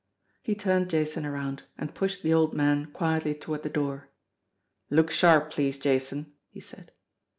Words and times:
He 0.41 0.55
turned 0.55 0.89
Jason 0.89 1.27
around, 1.27 1.61
and 1.77 1.93
pushed 1.93 2.23
the 2.23 2.33
old 2.33 2.55
man 2.55 2.87
quietly 2.87 3.35
toward 3.35 3.61
the 3.61 3.69
door. 3.69 4.09
"Look 4.89 5.11
sharp, 5.11 5.51
please, 5.51 5.77
Jason," 5.77 6.33
he 6.49 6.59
said. 6.59 6.91